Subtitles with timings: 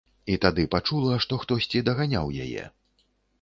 [0.35, 2.65] І тады пачула, што хтосьці даганяў яе.